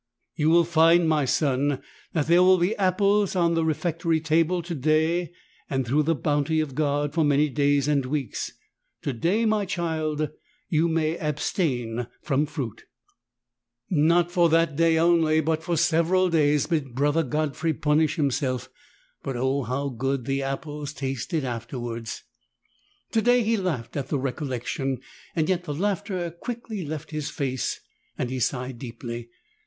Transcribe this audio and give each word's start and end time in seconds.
"You 0.35 0.49
will 0.49 0.63
find, 0.63 1.07
my 1.07 1.25
son, 1.25 1.79
that 2.13 2.25
there 2.25 2.41
will 2.41 2.57
be 2.57 2.75
apples 2.77 3.35
on 3.35 3.53
the 3.53 3.63
refectory 3.63 4.19
table 4.19 4.63
to 4.63 4.73
day 4.73 5.31
and, 5.69 5.85
through 5.85 6.01
the 6.01 6.15
bounty 6.15 6.59
of 6.59 6.73
God, 6.73 7.13
for 7.13 7.23
many 7.23 7.49
days 7.49 7.87
and 7.87 8.07
weeks. 8.07 8.51
To 9.03 9.13
day, 9.13 9.45
my 9.45 9.63
child, 9.63 10.31
you 10.67 10.87
may 10.87 11.19
abstain 11.19 12.07
from 12.23 12.47
fruit." 12.47 12.85
22 13.89 14.03
Not 14.07 14.31
for 14.31 14.49
that 14.49 14.75
day 14.75 14.97
only, 14.97 15.39
but 15.39 15.61
for 15.61 15.77
several 15.77 16.31
days 16.31 16.65
did 16.65 16.95
Brother 16.95 17.21
Godfrey 17.21 17.75
punish 17.75 18.15
himself: 18.15 18.69
but 19.21 19.35
O 19.37 19.61
how 19.61 19.89
good 19.89 20.25
the 20.25 20.41
apples 20.41 20.93
tasted 20.93 21.45
afterwards! 21.45 22.23
To 23.11 23.21
day 23.21 23.43
he 23.43 23.55
laughed 23.55 23.95
at 23.95 24.07
the 24.07 24.17
recollection: 24.17 24.97
yet 25.35 25.65
the 25.65 25.75
laughter 25.75 26.31
quickly 26.31 26.83
left 26.83 27.11
his 27.11 27.29
face, 27.29 27.79
and 28.17 28.31
he 28.31 28.39
sighed 28.39 28.79
deeply. 28.79 29.29